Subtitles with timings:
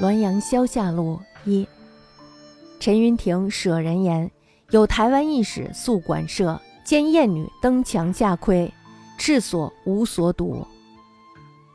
[0.00, 1.68] 滦阳萧下路一。
[2.78, 4.30] 陈云亭舍人言，
[4.70, 8.72] 有台湾义使宿馆舍，见艳女登墙下窥，
[9.18, 10.66] 赤所无所睹。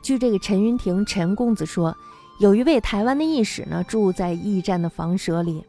[0.02, 1.96] 据这个陈云亭陈公子说，
[2.40, 5.64] 有一位台湾的义使呢，住在驿站的房舍里。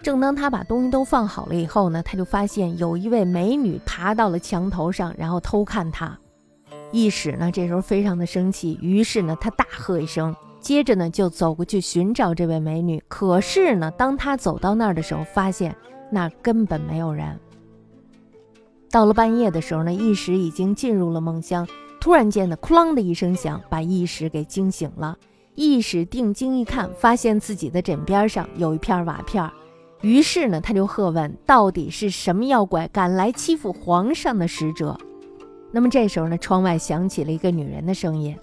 [0.00, 6.16] 正当他把东西都放好了以后呢，他就发现有一位美女爬到了墙头上，然后偷看他。
[6.92, 10.32] 义使呢，这时候非常的生气，于是呢，他大喝一声。
[10.60, 13.02] 接着呢，就走过去寻找这位美女。
[13.08, 15.74] 可是呢，当他走到那儿的时候，发现
[16.10, 17.38] 那儿根本没有人。
[18.90, 21.66] 到了半夜的时候呢，义使已经进入了梦乡。
[22.00, 25.16] 突然间呢，哐啷的一声响，把义使给惊醒了。
[25.54, 29.50] 义使定睛一看，发现自己的枕边上有一片瓦片。
[30.00, 34.96] 于是呢，他就喝问：到底是什么妖怪敢来欺负皇上的使者？
[35.72, 38.36] 那么这时候呢，窗外响起了一个女人的声音。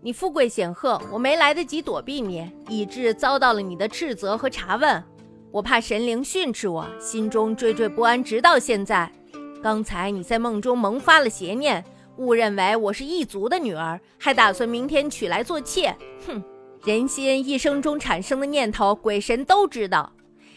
[0.00, 5.02] 你富贵显赫，我没来得及躲避你，以致遭到了你的斥责和查问。
[5.50, 9.10] 我怕神灵训斥我，心中惴惴不安，直到现在。
[9.60, 11.84] 刚才你在梦中萌发了邪念，
[12.16, 15.96] 误认为我是异族的女儿，还打算明天娶来做妾。
[16.26, 16.40] 哼，
[16.84, 20.12] 人心一生中产生的念头，鬼神都知道。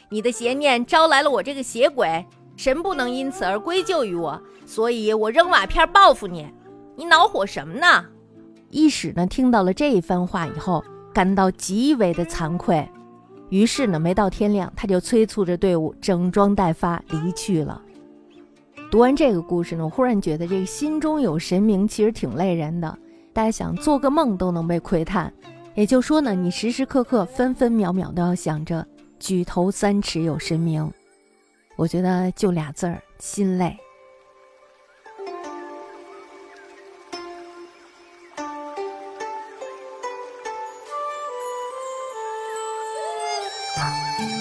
[0.10, 2.24] 你的邪念招来了我这个邪鬼，
[2.56, 6.48] 神不能因此而归咎于我，所以我扔瓦片报复你。
[6.96, 8.06] 你恼火什么呢？
[8.72, 10.84] 一使呢，听到了这一番话以后，
[11.14, 12.88] 感到极为的惭愧，
[13.50, 17.82] 于是呢，没到天亮，他就催促着队伍整装待发离去了。
[18.90, 22.98] 读完这个故事呢，我忽然觉得这个心中有神明其实挺累人的。
[23.34, 25.32] 大家想做个梦都能被窥探，
[25.76, 28.86] 也就说呢，你时时刻刻、分分秒秒都要想着
[29.20, 30.92] 举头三尺有神明。
[31.78, 33.78] 我觉得就俩字儿，心累。
[43.82, 44.41] 了。